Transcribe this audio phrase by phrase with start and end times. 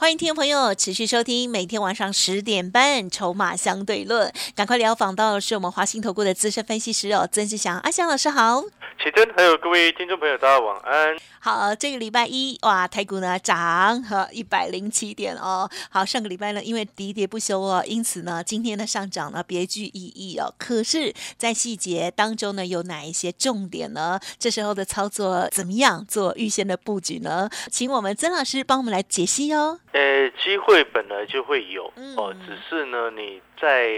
[0.00, 8.62] 欢迎听众朋友持续收听每天晚上十点半《筹码相对论》，赶快聊访到的是我们华兴投顾的资深分析师哦，曾志祥阿祥老师好。
[9.02, 11.16] 启真，还有各位听众朋友，大家晚安。
[11.40, 15.68] 好，这个礼拜一哇，台股呢涨和一百零七点哦。
[15.88, 20.52] 好，上个礼拜呢，因为喋喋不休哦，因此呢，今天的上涨呢别具意义哦。
[20.58, 24.18] 可是，在细节当中呢，有哪一些重点呢？
[24.38, 27.48] 这时候的操作怎么样做预先的布局呢？
[27.70, 29.78] 请我们曾老师帮我们来解析哦。
[29.92, 33.88] 呃，机会本来就会有哦，只是呢，你在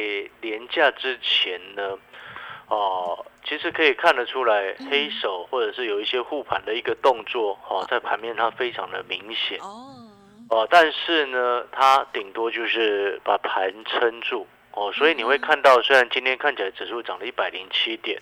[0.41, 1.99] 廉价之前呢，
[2.69, 3.27] 哦。
[3.43, 9.97] 其实可以看得出来，黑手或者是有一些护盘的一个动作，哦，在盘面它非常的明显，哦，
[10.51, 18.21] 哦，但是呢，它顶多就是把盘撑住，哦，所以你会看到，虽然今天看起来指数涨了一百零七点，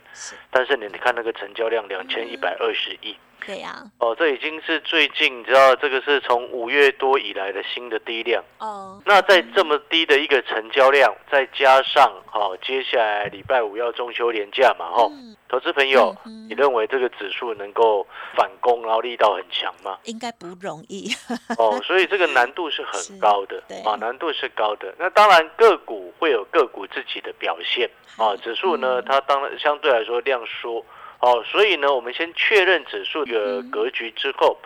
[0.53, 3.17] 但是你看那个成交量两千一百二十亿。
[3.47, 8.45] 对呀，哦，这已经是最近，你知道这个是从五月多以来的新的低量。
[8.59, 15.11] 哦，那在这么低的一个成交量，再加上哈，接下来礼拜五要中秋连假嘛，哈，
[15.49, 16.15] 投资朋友，
[16.49, 19.99] 你认为这个指数能够反攻，然后力道很强吗？
[20.05, 21.11] 应该不容易。
[21.57, 24.95] 哦，所以这个难度是很 高的，啊，难度是高的。
[24.99, 30.85] 那当然个股会有个股自己的表现，啊，指数呢，它当然相对来说量缩。
[31.21, 34.57] 哦，所以呢，我们先确认指数的格局之后，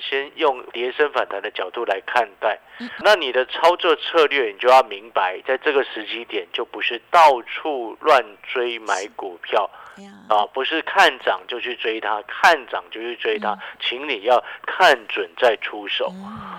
[0.00, 2.58] 先用跌升反弹的角度来看待。
[3.00, 9.70] 那你的操作策略，你就要明白，在这个时机点，就不是到处乱追买股票
[10.28, 16.12] 啊，不是看涨就去追它，看涨就去追它，请你要看准再出手。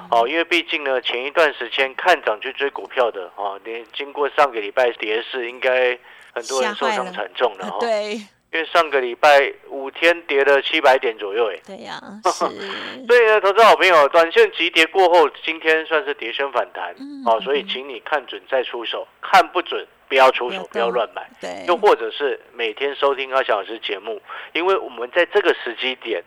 [0.10, 5.96] 哦，因为毕竟呢，前一段时间看涨去追股票的啊，你经过上个礼拜跌势，应该
[6.34, 7.78] 很多人受伤惨重了哈。
[7.80, 8.20] 对。
[8.56, 16.96] 因为上个礼拜五天跌了七百点左右，哎，对呀， 所以呢，投资好朋友，短线急跌过后，今天算是跌升反弹，
[17.26, 24.22] 哦，所以请你看准再出手，看不准不要出手，不要乱买，对，又或者是每天收听阿小老师节目，
[24.54, 26.24] 因为我们在这个时机点，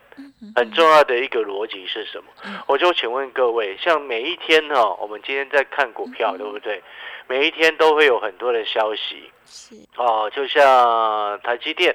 [0.54, 2.30] 很重要的一个逻辑是什么？
[2.66, 6.82] 我就请问各位，像每一天哈，我们今天在看股票，对不对？
[7.26, 9.74] 每一天都会有很多的消息，是。
[9.96, 11.94] 哦，就像台积电，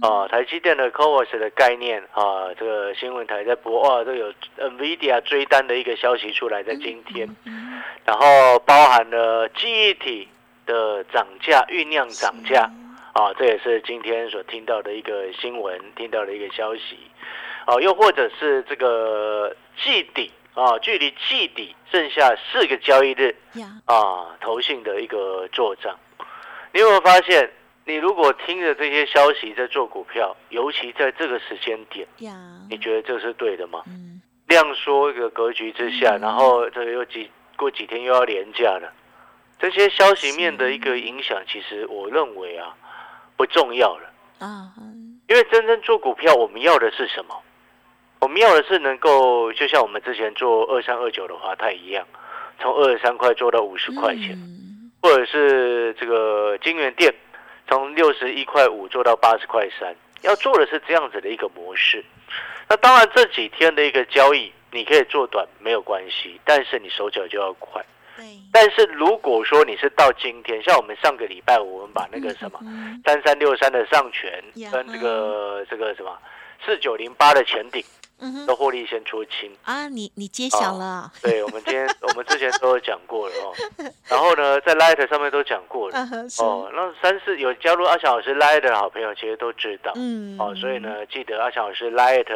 [0.00, 7.28] 啊，台积电的 CoWoS 的概念啊，这个新闻台在播，哇，这有 NVIDIA 追单的一个消息出来，在今天，
[8.04, 10.28] 然后包含了记忆体
[10.64, 12.70] 的涨价酝酿涨价，
[13.12, 16.98] 啊，这也是今天所听到的一个新闻，听到的一个消息，
[17.66, 20.30] 哦，又或者是这个季底。
[20.54, 23.34] 啊，距离季底剩下四个交易日，
[23.86, 25.98] 啊，投信的一个做账，
[26.74, 27.48] 你有没有发现？
[27.86, 32.04] 你如果听着这些消息在做股票，尤其在这个时间点，
[32.68, 33.82] 你觉得这是对的吗？
[33.86, 38.92] 嗯量缩一个格局之下，然后这个又几过几天又要廉价了，
[39.58, 42.74] 这些消息面的一个影响，其实我认为啊，
[43.36, 44.68] 不重要了啊，
[45.28, 47.34] 因为真正做股票，我们要的是什么？
[48.20, 52.06] 我们要的是能够，就像我们之前做二三二九的华泰一样，
[52.60, 54.38] 从二十三块做到五十块钱，
[55.04, 57.14] 或者是这个金源店
[57.68, 62.02] 从六十一块五做到八十块三，要做的是这样子的一个模式。
[62.66, 67.84] 那当然这几天的一个交易，你可以做短没有关系，但是你手脚就要快。
[68.50, 72.58] 但是如果说你是到今天，像我们上个礼拜我们把那个什么
[73.04, 74.42] 三三六三的上权
[74.72, 76.16] 跟这个这个什么
[76.64, 77.84] 四九零八的前顶。
[78.46, 79.88] 都获利先出清啊！
[79.88, 83.52] 你你揭晓了，对我们今天 我们之前都有讲过了哦。
[84.08, 85.98] 然后呢，在 Light 上面都讲过了
[86.38, 86.70] 哦。
[86.74, 90.54] 那三四有加入阿强老师 Light 的好朋友，其实都知道，嗯哦。
[90.54, 92.26] 所以呢，记得阿强老师 Light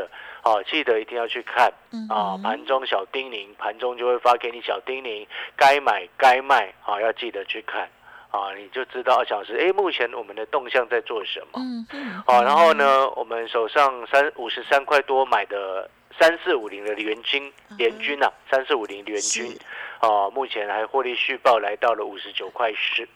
[0.45, 1.73] 哦，记得一定要去看
[2.09, 2.39] 啊。
[2.43, 5.27] 盘中小叮咛，盘中就会发给你小叮咛，
[5.57, 7.89] 该买该卖啊，要记得去看。
[8.31, 11.59] 啊，你就知道二小时，哎，目前我们的动向在做什么？
[11.61, 12.23] 嗯嗯。
[12.27, 19.57] 好，然后呢，我们手上三五十三块多买的三四五零的联军联军呐，三四五零联军，
[20.01, 23.09] 啊，目前还获利续报来到了五十九块十。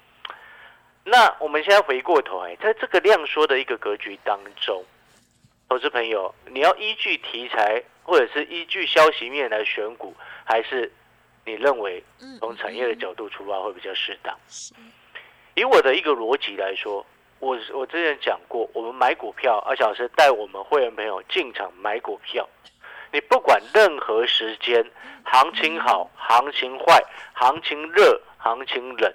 [1.04, 4.82] 那我们现在回过头哎，在这个量缩的一个格局当中，
[5.68, 10.90] 投资朋友，你要依据题材或者是依据消息面来选股，还是
[11.44, 12.02] 你认为
[12.38, 14.34] 从产业的角度出发会比较适当？
[15.54, 17.04] 以我的一个逻辑来说，
[17.38, 22.48] 我我之前讲过，我们买股票，二小时带我们会员朋友进场买股票，
[23.12, 24.84] 你不管任何时间，
[25.24, 27.02] 行情好，行情坏，
[27.34, 29.12] 行情热，行情冷，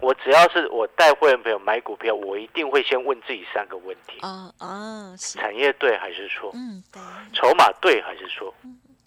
[0.00, 6.52] 我只要是我带会员朋友买股票，我一定会先问自己三个问题：哦哦，是，产业对还是错？
[6.54, 7.00] 嗯，对，
[7.32, 8.54] 筹码对还是错？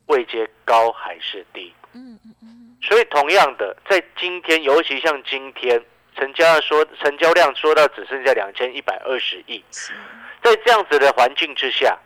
[0.07, 1.73] 位阶高还是低？
[1.93, 5.81] 嗯嗯嗯，所以同样的，在今天，尤其像今天，
[6.21, 9.63] 成交量说成交量说到只剩下两千一百二十亿，
[10.43, 11.97] 在这样子的环境之下，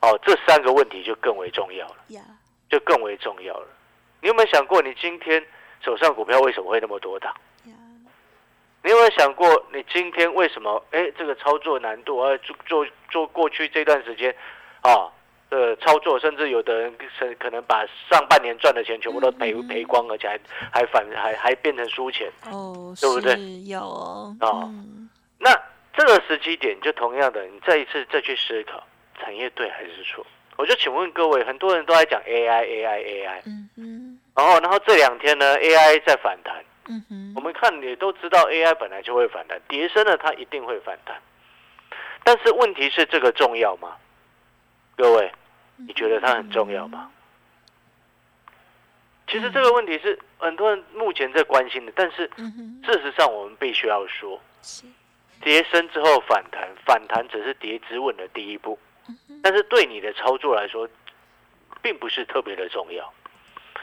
[0.00, 2.22] 哦，这三个问题就更为重要了，呀，
[2.70, 3.66] 就更为重要了。
[4.22, 5.44] 你有没有想过，你今天
[5.84, 7.34] 手上股票为什么会那么多档？
[7.64, 7.74] 呀，
[8.82, 10.82] 你有没有想过，你今天为什么？
[10.92, 14.34] 哎，这个操作难度，而做做做过去这段时间，
[14.80, 15.12] 啊，
[15.50, 19.68] 呃，操作，甚至有的人是可能把上半年赚的钱全部都赔嗯嗯嗯。
[19.68, 20.38] 赔光，而且还
[20.70, 22.30] 还反还还变成输钱。
[22.50, 23.36] 哦，对不对？
[23.64, 24.72] 有哦，
[25.38, 25.50] 那
[25.92, 28.82] 这个时机点，就同样的，你再一次再去思考，
[29.18, 30.24] 产业对还是错？
[30.56, 41.16] 我就请问各位，很多人都在讲 AI AI AI，嗯哼，然后然后这两天呢，AI 在反弹，嗯哼，我们看也都知道 AI 本来就会反弹，跌升了它一定会反弹，
[42.22, 43.96] 但是问题是这个重要吗？
[45.00, 45.32] 各位，
[45.76, 47.10] 你觉得它很重要吗？
[49.26, 52.30] 其实这个问题是很多人目前在关心的，但是
[52.84, 54.84] 事实上我们必须要说，是，
[55.40, 58.78] 跌升之后反弹，反弹只是跌止稳的第一步，
[59.42, 60.86] 但是对你的操作来说，
[61.80, 63.10] 并不是特别的重要，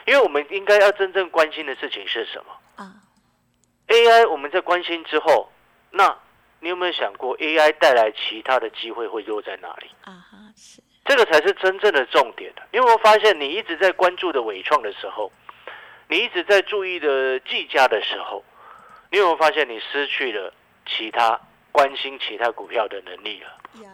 [0.06, 2.52] 因为我们应该要真正关心的事情是什么？
[2.76, 2.94] 啊
[3.88, 5.50] ，？AI 我们在关心之后，
[5.90, 6.16] 那
[6.60, 9.90] 你有没有想过 AI 带来其他的机会会落在哪里？
[10.04, 12.62] 啊哈，是，这个才是真正的重点的。
[12.70, 15.32] 因为我发现你一直在关注的伟创的时候，
[16.06, 18.44] 你一直在注意的技嘉的时候，
[19.10, 20.52] 你有没有发现你失去了
[20.86, 21.40] 其他
[21.72, 23.82] 关心其他股票的能力了？
[23.82, 23.90] 呀，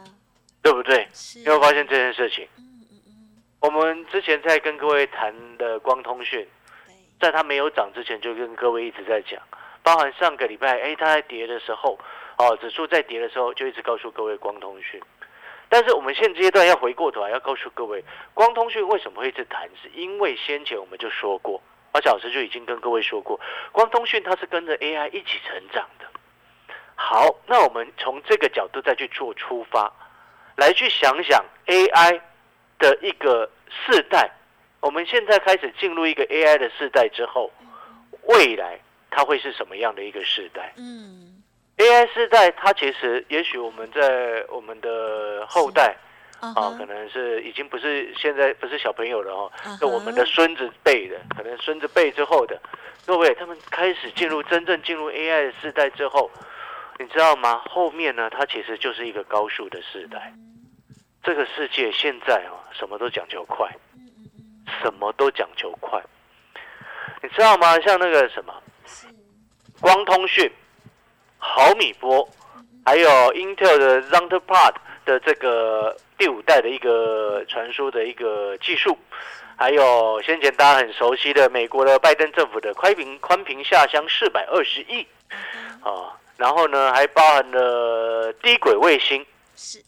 [0.61, 1.07] 对不对？
[1.37, 2.49] 你有没有发现这件事情？
[2.59, 6.45] 嗯嗯嗯，我们之前在跟各位谈的光通讯，
[7.21, 9.41] 在它没有涨之前，就跟各位一直在讲，
[9.85, 11.97] 包含上个礼拜，哎，它在跌的时候，
[12.39, 15.01] 哦，指数在跌的时候，就一直告诉各位光通讯。
[15.75, 21.61] 但是我们现阶段要回过头来，要告诉各位，光通讯为什么会一直谈，是因为先前我们就说过，
[21.91, 23.41] 而老师就已经跟各位说过，
[23.73, 26.07] 光通讯它是跟着 AI 一起成长的。
[26.95, 29.93] 好，那我们从这个角度再去做出发，
[30.55, 32.21] 来去想想 AI
[32.79, 34.31] 的一个世代。
[34.79, 37.51] 我们现在开始进入一个 AI 的世代之后，
[38.29, 38.79] 未来
[39.11, 41.34] 它会是什么样的一个世代嗯，
[41.85, 45.95] ？AI 世代，它其实也许我们在我们的后代
[46.41, 52.59] 啊可能是已经不是现在不是小朋友了哦啊哈，是我们的孙子辈的，可能孙子辈之后的
[53.07, 56.31] 各位，他们开始进入真正进入 AI 的世代之后，
[56.99, 57.63] 你知道吗？
[57.69, 60.33] 后面呢，它其实就是一个高速的时代。
[61.23, 63.71] 这个世界现在啊，什么都讲求快，
[64.83, 66.03] 什么都讲求快。
[67.23, 67.79] 你知道吗？
[67.81, 68.55] 像那个什么，
[69.81, 70.51] 光通讯、
[71.47, 72.27] 毫米波，
[72.87, 74.75] 还有 Intel 的 Thunderpad
[75.05, 78.97] 的这个第五代的一个传输的一个技术，
[79.55, 85.07] 还有先前大家很熟悉的美国的拜登政府的宽屏宽屏下乡四百二十亿
[85.83, 89.25] 啊，然后呢还包含了低轨卫星。
[89.55, 89.85] 是，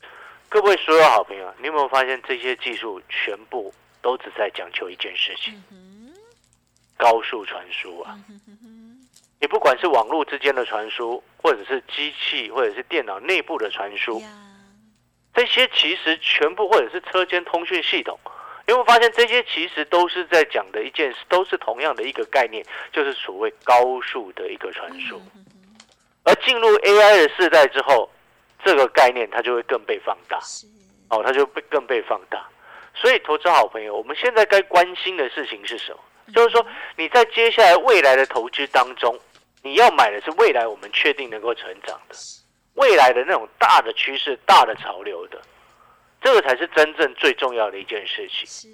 [0.50, 3.72] 各位所有好朋友，你有没有发现这些技术全部
[4.02, 6.12] 都只在讲求一件事情：嗯
[6.98, 8.16] 高速传输啊！
[8.28, 8.75] 嗯哼哼，
[9.46, 14.20] 你不管是网络之间的传输，或者是机器或者是电脑内部的传输，
[15.32, 18.18] 这些其实全部或者是车间通讯系统，
[18.66, 25.22] 你有没有发现这些其实都是在讲的一件事，都是同样的一个概念，就是所谓高速的一个传输。
[26.24, 28.10] 而进入 AI 的时代之后，
[28.64, 30.40] 这个概念它就会更被放大。
[31.10, 32.44] 哦，它就被更被放大。
[32.96, 35.98] 所以，投资好朋友，我们现在该关心的事情是什么？
[36.34, 39.16] 就是说，你在接下来未来的投资当中，
[39.66, 42.14] 你要买的是未来我们确定能够成长的，
[42.74, 45.40] 未来的那种大的趋势、大的潮流的，
[46.20, 48.46] 这个才是真正最重要的一件事情。
[48.46, 48.68] 是，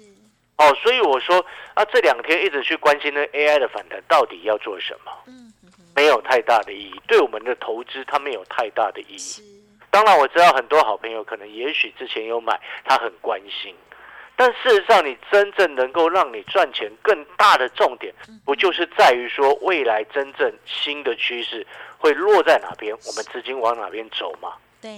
[0.57, 5.51] 哦，所以我说啊，这两天一直去关心那 AI 的反弹到底要做什么，嗯。
[5.95, 9.17] 没有太大的意义，对我们的投资它没有太大的意义。
[9.19, 9.43] 是，
[9.91, 13.75] 当然我知道很多好朋友可能也许之前有买，他很关心，
[14.35, 18.13] 但事实上你真正能够让你赚钱更大的重点，
[18.43, 21.65] 不就是在于说未来真正新的趋势
[21.97, 24.53] 会落在哪边，我们资金往哪边走吗？
[24.81, 24.89] 对，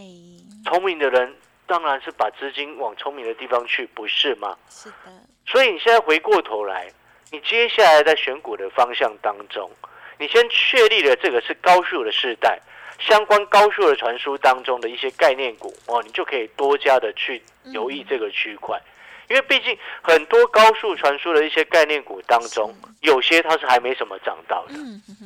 [0.66, 1.36] 聪明的人
[1.68, 4.58] 当然是把资金往聪明的地方去，不是吗？
[4.70, 5.12] 是的，
[5.46, 6.88] 所以你现在回过头来，
[7.32, 9.70] 你接下来在选股的方向当中，
[10.18, 12.60] 你先确立了这个是高速的世代，
[13.00, 18.82] 相关高速的传输当中的一些概念股哦，你就可以多加的去留意这个区块，
[19.28, 24.74] 因为毕竟很多高速传输的一些概念股当中，有些它是还没什么涨到的，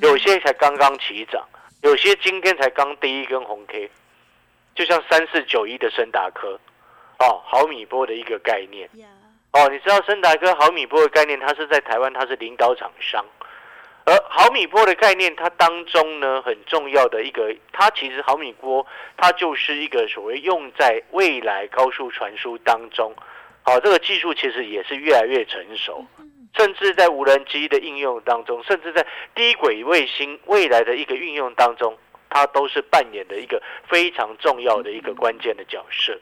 [0.02, 1.46] 有些才刚刚起涨，
[1.82, 3.92] 有些今天才刚第一根红 K，
[4.74, 6.60] 就像三四九一的深达科，
[7.20, 8.90] 哦，毫米波的一个概念。
[9.52, 13.26] 哦，你知道森达科毫米波的概念，它是在台湾，它是领导厂商。
[14.06, 18.86] 而毫米波的概念，它当中呢很重要的一个，它其实毫米波
[19.18, 23.14] 它就是一个所谓用在未来高速传输当中。
[23.70, 26.04] 好，这个技术其实也是越来越成熟，
[26.58, 31.96] 甚至在无人机的应用当中，甚至在低轨卫星未来的一个运用当中，
[32.32, 36.20] 它都是扮演的一个非常重要的一个关键的角色。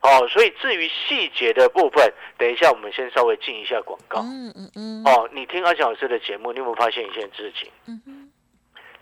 [0.00, 4.20] 哦，所以至于细节的部分，等一下我们先稍微进一下广告。
[4.22, 5.04] 嗯嗯嗯。
[5.04, 7.70] 哦，你听阿强老师的节目，你有没有发现一件事情？
[7.86, 8.21] 嗯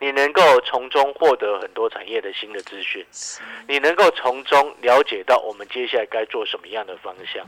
[0.00, 3.06] 你能够从中获得很多产业的新的资讯，
[3.68, 7.46] 你能够从中了解到我们接下来该做什么样的方向，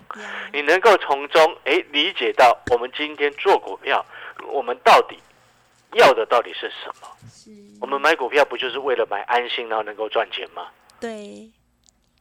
[0.52, 4.04] 你能够从中诶理解到我们今天做股票，
[4.49, 5.18] 我们到底
[5.94, 7.09] 要的到底是什么？
[7.80, 10.68] 我们买股票不就是为了买安心，然后能够赚钱吗？
[11.00, 11.50] 对。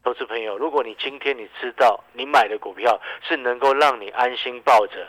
[0.03, 5.07] 投资朋友，如果你今天你知道你买的股票是能够让你安心抱着，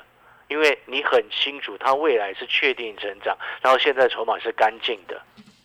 [0.52, 5.18] 因为你很清楚它未来是确定成长，然后现在筹码是干净的，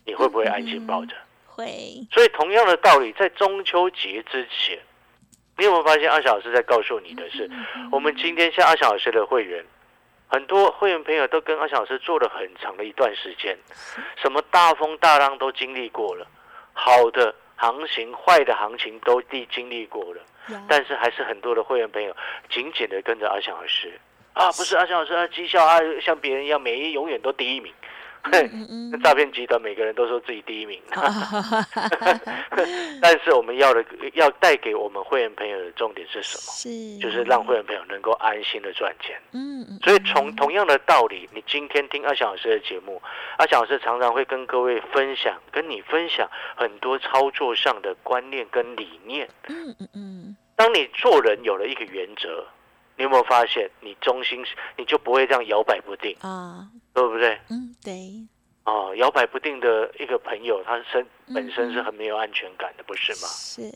[0.06, 1.14] 你会不会安心抱着？
[1.46, 1.66] 会。
[2.10, 4.80] 所以同样的道理，在中秋节之前，
[5.58, 7.52] 你有没有发现阿小老师在告诉你的是，
[7.92, 9.62] 我们今天像阿小老师的会员，
[10.28, 13.58] 很多会员朋友都跟阿小老师做了很长的一段时间，
[14.16, 16.26] 什么大风大浪都经历过了，
[16.72, 17.36] 好的。
[17.60, 20.22] 行情坏的行情都历经历过了，
[20.70, 22.16] 但是还是很多的会员朋友
[22.52, 24.00] 紧紧的跟着阿小老师
[24.38, 27.74] 啊，不是阿翔老师，绩效啊像别人一样，每一永远都第一名。
[28.92, 30.82] 那诈骗集团每个人都说自己第一名，
[33.02, 33.82] 但是我们要的
[34.16, 36.52] 要带给我们会员朋友的重点是什么？
[36.52, 39.18] 是就是让会员朋友能够安心的赚钱。
[39.32, 39.80] 嗯嗯。
[39.82, 43.02] 所以从同样的道理，你今天听阿翔老师的节目，
[43.38, 49.30] 阿翔老师常常会跟各位分享，跟你分享很多操作上的观念跟理念。
[49.48, 50.36] 嗯嗯嗯。
[50.58, 52.46] 当你做人有了一个原则。
[52.98, 54.44] 你有没有发现，你中心
[54.76, 56.68] 你就不会这样摇摆不定啊？
[56.94, 57.40] 对不对？
[57.50, 57.94] 嗯，对。
[58.66, 63.28] 哦，摇摆不定的一个朋友，他身本身是很没有安全感的，不是吗？
[63.30, 63.72] 是。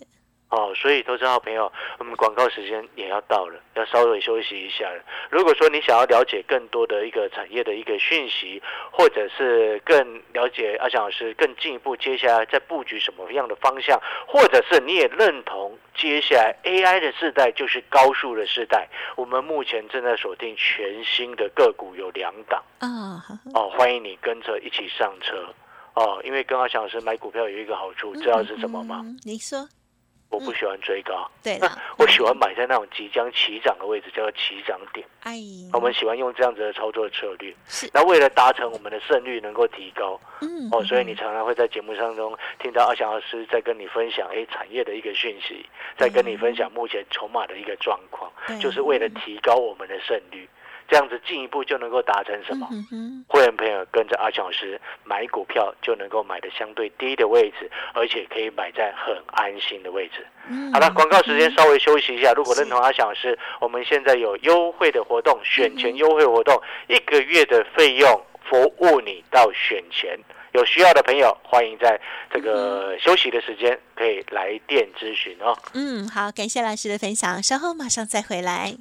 [0.52, 5.02] 哦，所以投资好朋友，我们广告时间也要到了，要稍微休息一下了。
[5.30, 25.48] 如果说你想要了解更多的一个产业的一个讯息，或者是更了解阿翔老师更进一步接下来在布局什么样的方向，或者是你也认同接下来 AI 的世代就是高速的世代，我们目前正在锁定全新的个股有两档啊，哦，欢迎你跟着一起上车
[25.94, 29.02] 哦，因为跟阿翔老师买股票有一个好处，知道是什么吗？
[29.24, 29.66] 你说。
[30.32, 31.60] 我不喜欢追高， 对
[32.00, 35.06] 我喜欢买在那种即将起涨的位置，叫做起涨点。
[35.24, 35.38] 哎，
[35.74, 37.54] 我们喜欢用这样子的操作策略。
[37.68, 45.66] 是，那为了达成我们的胜率能够提高，嗯，哦，所以你常常会在节目当中听到阿翔老师在跟你分享，哎，产业的一个讯息，
[45.98, 50.48] 在跟你分享目前筹码的一个状况，就是为了提高我们的胜率。
[50.92, 52.68] 这样子进一步就能够达成什么？
[53.30, 60.28] 会员朋友跟着阿强老师买股票，就能够买的相对低的位置，而且可以买在很安心的位置。
[60.74, 62.34] 好了，广告时间稍微休息一下。
[62.34, 70.20] 如果认同阿强老师，我们现在有优惠的活动，选前优惠活动，一个月的费用服务你到选前。
[70.52, 71.98] 有需要的朋友，欢迎在
[72.30, 75.58] 这个休息的时间可以来电咨询哦。
[75.74, 78.76] 嗯，好，感谢老师的分享，稍后马上再回来。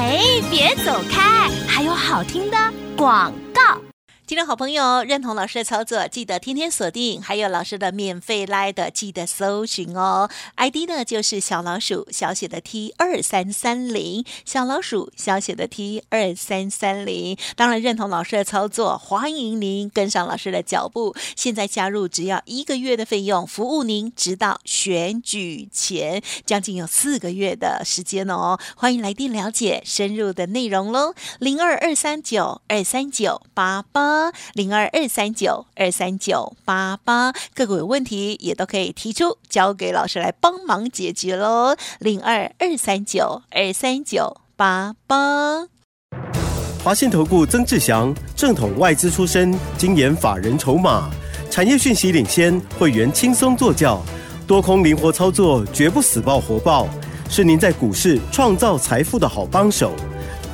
[0.00, 1.50] 哎，别走开！
[1.66, 2.56] 还有好听的
[2.96, 3.87] 广告。
[4.28, 10.28] 听众好朋友，认同老师的操作，记得天天锁定，还有老师的免费来的，记得搜寻哦。
[10.56, 17.38] ID 呢就是小老鼠小写的 T 二三三零，小老鼠小写的 T 二三三零。
[17.56, 21.16] 当然认同老师的操作，欢迎您跟上老师的脚步。
[21.34, 28.58] 现在加入只要一个月的费用，服务您直到选举前，将近有四个月的时间哦。
[28.76, 34.17] 欢迎来电了解深入的内容喽，零二二三九二三九八八。
[34.54, 41.76] 零二二三九二三九八八，各个有问题也都可以提出，交给老师来帮忙解决喽。
[41.98, 45.68] 零二二三九二三九八八，
[46.82, 51.10] 华信投顾曾志祥，正统外资出身，精研法人筹码，
[51.50, 54.02] 产业讯息领先，会员轻松做教，
[54.46, 56.88] 多空灵活操作，绝不死爆活爆，
[57.28, 59.92] 是您在股市创造财富的好帮手。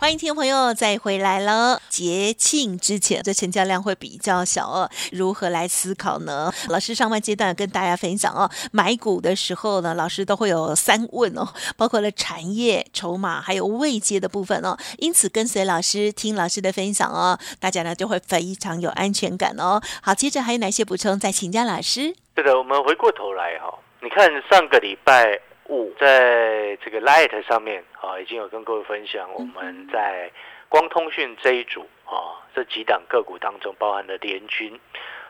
[0.00, 1.78] 欢迎听众朋友再回来了。
[1.90, 4.88] 节庆之前，这成交量会比较小哦。
[5.12, 6.50] 如何来思考呢？
[6.70, 14.74] 老师上半阶段跟大家分享哦，买股的时候呢，老师都会有三问哦，包括了产业、筹码还有未接的部分哦。
[14.96, 19.78] 因此，跟随老师听老师的分享哦，大家呢就会非常有安全感哦。
[20.00, 21.20] 好，接着还有哪些补充？
[21.20, 22.14] 再请教老师。
[22.36, 25.38] 是的，我们回过头来哈，你看上个礼拜。
[25.70, 30.30] 五，在这个 Light 上面啊，已经有跟各位分享，我们在
[30.68, 34.78] 光通讯这一组啊，这几档个股当中，包含了联军，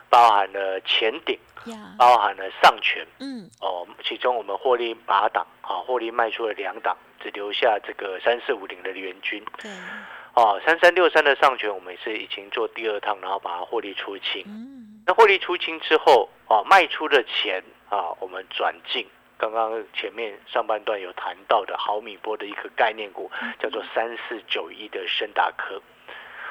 [0.09, 1.37] 包含了前顶，
[1.95, 9.69] 包含了上权，嗯，哦，其中我们获利八档，啊，获利卖出了两档，只留下这个三四五零的联军，对，
[10.33, 19.05] 哦，三三六三的上权，我们是已经做第二趟，然后把它获利出清，嗯，那获利出清之后，哦，卖出的钱啊，我们转进。
[19.41, 25.81] 刚刚前面上半段有谈到的毫米波的一个概念股，叫做三四九一的深达科。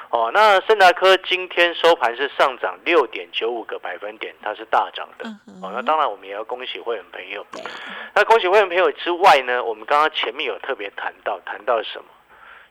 [0.09, 5.25] 哦，那深达科今天收盘是上涨六点九五个百分点，它是大涨的。
[5.61, 7.45] 哦，那当然我们也要恭喜会员朋友。
[8.13, 12.05] 那恭喜会员朋友之外呢，我们刚刚前面有特别谈到，谈到什么？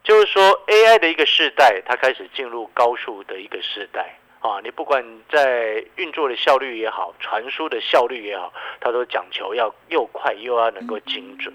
[0.04, 4.18] 就是说 AI 的一个世代，它开始进入高速的一个时代。
[4.40, 11.54] 啊，你不管在运作的效率也好，传输的效率也好，它都讲求要又快又要能够精准。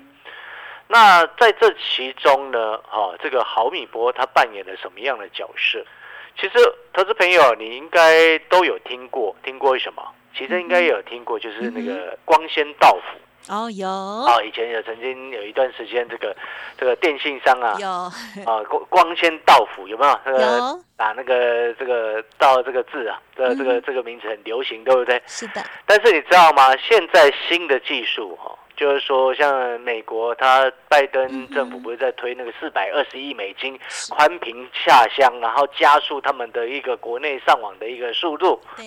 [0.88, 5.84] 那在这其中呢，哈，这个毫米波它扮演了什么样的角色？
[6.38, 6.54] 其实
[6.94, 10.04] 投资朋友你应该都有听过，听过什么？
[10.38, 13.18] 其实应该也有听过，就是那个光纤到府。
[13.48, 16.36] 哦，有哦，以前有曾经有一段时间，这个
[16.78, 20.40] 这个电信商啊，有啊光光纤到府有没有？
[20.40, 25.22] 有打那个这个到这个字啊，这这个这个名字很流行，对不对？
[25.28, 25.64] 是的。
[25.86, 26.75] 但是你知道吗？
[26.78, 33.79] 现在新的技术哈，就是说像美国，它拜登政府不是在推那个四百二十亿美金
[34.10, 38.60] 宽频下乡，然后加速他们的一个国内上网的一个速度。
[38.75, 38.86] 对。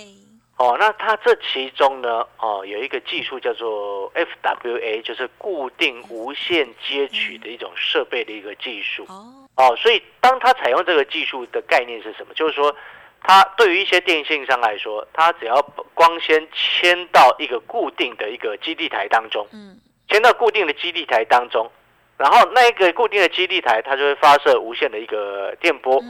[0.59, 9.05] 哦，那它这其中呢，哦，有一个技术叫做 FWA，就是固定无线接取的一种设备的一个技术。
[9.09, 12.35] 哦，哦，所以当它采用这个技术的概念是什么？
[12.35, 12.75] 就是说，
[13.23, 15.63] 它对于一些电信商来说，它只要
[15.95, 21.71] 光纤牵到一个固定的一个基地台当中，嗯，牵到固定的基地台当中，
[22.17, 26.03] 然后那一个固定的基地台，它就会发射无线的一个电波，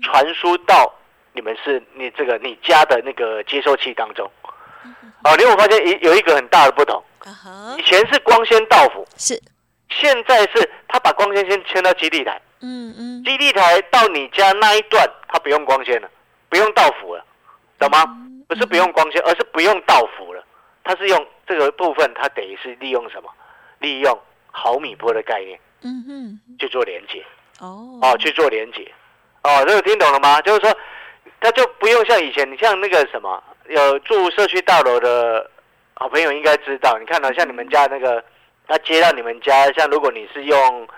[0.00, 0.94] 传输到。
[1.34, 4.30] 你们是你这个你家的那个接收器当中，
[5.24, 7.02] 哦，你有发现有有一个很大的不同，
[7.76, 9.34] 以前是光纤到府，是，
[9.90, 16.08] 现在是他把光纤先牵到基地台，嗯嗯，基地台到你家那一段，他不用光纤了，
[16.48, 17.24] 不用到府了，
[17.80, 18.04] 懂吗？
[18.46, 20.44] 不是不用光纤，而是不用到府了，
[20.84, 23.28] 它是用这个部分，它等于是利用什么？
[23.80, 24.16] 利用
[24.52, 27.24] 毫米波的概念，嗯哼，去做连接，
[27.58, 28.88] 哦，哦，去做连接，
[29.42, 30.40] 哦，这个听懂了吗？
[30.42, 30.72] 就是说。
[31.44, 35.50] 他就不用像以前，你像那个什么，有住社区大楼的
[35.92, 36.96] 好朋友应该知道。
[36.98, 38.24] 你看到像你们家那个，
[38.66, 40.88] 他接到你们家，像如果你是用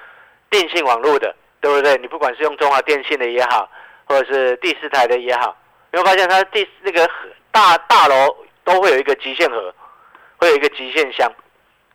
[0.49, 1.97] 电信网络的，对不对？
[1.97, 3.69] 你不管是用中华电信的也好，
[4.05, 5.57] 或者是第四台的也好，
[5.93, 7.11] 你会发现它第那个
[7.51, 9.75] 大大楼都会有一个极限盒，
[10.37, 11.29] 会有一个极限箱。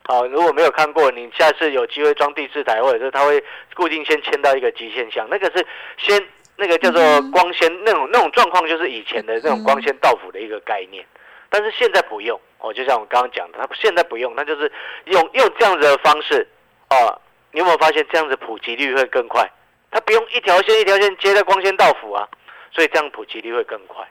[0.03, 3.41] 好，如果没有看过，你下次有机会装第四台，或者是它会
[3.75, 5.65] 固定先牵到一个极限箱，那个是
[5.97, 6.21] 先。
[6.61, 11.03] 那个叫做光纤那种那种状况，就是以前的那种光纤到府的一个概念，
[11.49, 12.71] 但是现在不用哦。
[12.71, 14.71] 就像我刚刚讲的，它现在不用，它就是
[15.05, 16.47] 用用这样子的方式
[16.89, 17.17] 啊。
[17.51, 19.49] 你有没有发现这样子普及率会更快？
[19.89, 22.27] 它不用一条线一条线接在光纤到府啊，
[22.71, 24.07] 所以这样普及率会更快。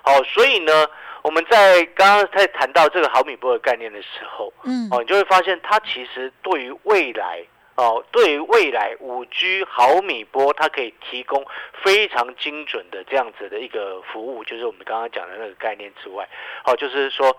[0.00, 0.86] 好，所以呢，
[1.22, 7.44] 我们在刚刚在谈到这个毫米波的概念的时候，嗯，哦，你就会发现它其实对于未来。
[7.80, 11.42] 哦，对于未来五 G 毫米波，它可以提供
[11.82, 16.28] 非常精准的这样子的一个服务，就是我们刚刚讲的那个概念之外，
[16.66, 17.34] 哦，就是说，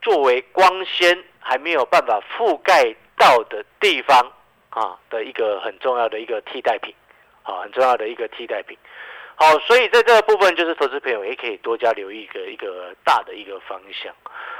[0.00, 4.32] 作为光纤还没有办法覆盖到的地方
[4.70, 6.94] 啊的一个很重要的一个替代品，
[7.42, 8.74] 啊，很重要的一个替代品。
[9.34, 14.14] 好，所以在这个部分，就是投资朋友也可以多加留意一个一个大的一个方向。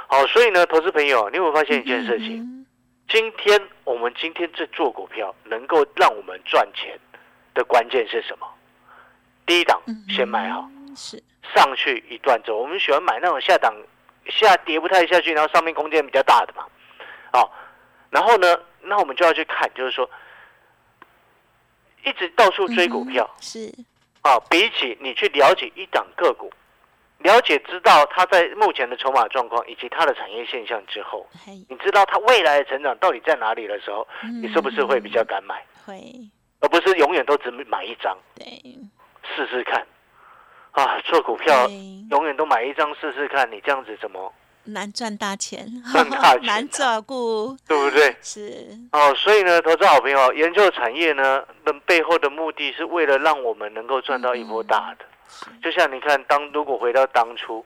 [0.05, 2.67] 好，所以呢，投资朋友，你有没有发现一件事情？
[3.09, 6.97] 今天我们今天这做股票能够让我们赚钱
[7.55, 8.47] 的关键是什么？
[9.47, 11.21] 第一档先买好，是
[11.55, 12.55] 上去一段走。
[12.55, 13.75] 我们喜欢买那种下档
[14.27, 16.63] 下跌不太下去，然后上面空间比较大的嘛。
[17.33, 17.49] 哦，
[18.11, 20.07] 然后呢，那我们就要去看，就是说
[22.03, 23.73] 一直到处追股票是
[24.21, 26.53] 啊，比起你去了解一档个股，
[27.19, 31.27] 了解知道它在目前的筹码状况以及它的产业现象之后，
[31.67, 34.41] 你知道它未来的成长到底在哪里的时候，嗯。
[34.41, 36.01] 你是不是会比较敢买，会？
[36.61, 38.17] 而不是永远都只买一张。
[38.35, 38.45] 对，
[39.35, 39.85] 试试看？
[40.71, 41.67] 啊，做股票
[42.09, 44.31] 永远都买一张试试看，你这样子怎么
[44.65, 46.43] 难赚大钱，赚大钱啊？
[46.47, 48.15] 难照顾，对不对？
[48.21, 55.05] 是，哦，所以呢，投资好朋友，研究产业呢，的背后的目的是为了让我们能够赚到一波大的。
[55.61, 57.63] 就像你看，当如果回到当初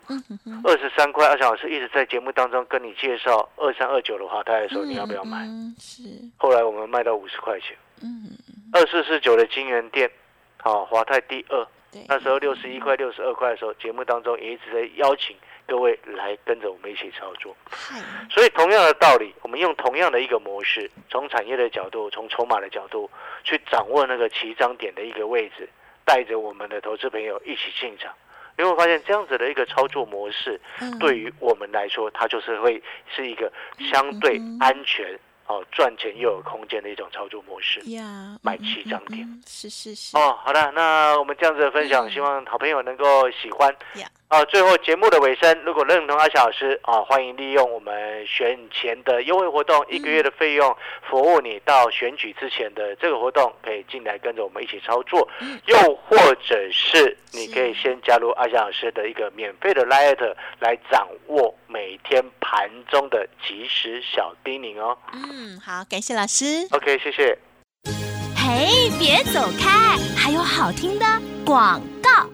[0.63, 5.45] 二十三块，阿翔老师一直在节目当中跟你介绍二三二九的华泰的时候，你要不要买？
[5.45, 6.04] 嗯，是，
[6.38, 8.38] 后来我们卖到五十块钱，嗯，
[8.73, 10.10] 二四四九的金源店，
[10.58, 17.56] 好、华泰第二，对，那时候六十一块、六十二块的时候，节目当中也一直在邀请各位来跟着我们一起操作。
[17.69, 23.10] 嗨，所以同样的道理，我们用同样的一个模式，从产业的角度，从筹码的角度，
[23.43, 25.69] 去掌握那个起涨点的一个位置，
[26.06, 28.13] 带着我们的投资朋友一起进场。
[28.56, 31.00] 你会发现这样子的一个操作模式，嗯。
[31.00, 33.52] 对于我们来说，它就是会是一个
[33.92, 37.80] 相对嗯安全、哦赚钱又有空间的一种操作模式。
[37.92, 42.12] 呀，买嗯七张点，是是是，哦，好的，那我们这样子的分享，嗯。
[42.12, 43.76] 希望好朋友能够喜欢
[44.34, 44.39] 呀。
[44.39, 50.76] 啊，最后节目的尾声，如果认同阿小老师啊，欢迎利用我们选前的优惠活动，一个月的费用
[51.08, 55.30] 服务你到选举之前的这个活动，可以进来跟着我们一起操作。
[55.67, 60.17] 又或者是你可以先加入阿小老师的一个免费的 Light
[60.60, 64.98] 来掌握每天盘中的即时小叮咛哦。
[65.13, 66.67] 嗯，好，感谢老师。
[66.72, 67.38] OK，谢谢。
[68.36, 71.06] 嘿，别走开，还有好听的
[71.46, 72.28] 广告。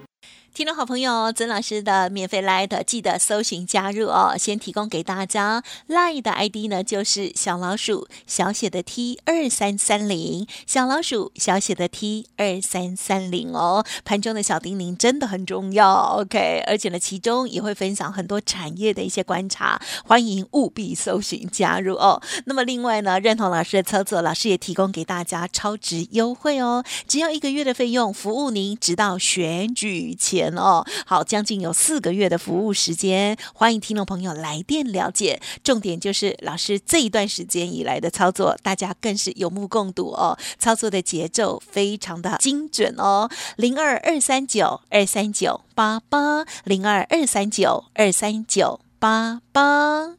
[0.59, 4.35] 听众好朋友，曾老师的免费 Light 记得搜寻加入哦。
[4.37, 13.85] 先提供给大家 Light 的 ID 呢，就是小老鼠小写的 T 二三三零，小老鼠小写的 T 二三三零哦。
[14.03, 22.21] 盘中的小叮咛真的很重要，OK，而且呢，其中也会分享很多产业的一些观察，欢迎务必搜寻加入哦。
[22.43, 30.85] 那么另外呢，认同老师的操作，老师也提供给大家超值优惠哦，只要一个月的费用，服务您直到选举前哦。
[31.05, 35.41] 好，将近有四个月的服务时间，欢迎听众朋友来电了解。
[35.63, 43.29] 重点就是老师这一段时间以来的操作，大家更是有目共睹哦，操作的节奏非常的精准哦。
[43.55, 50.18] 零二二三九二三九八八，零二二三九二三九八八。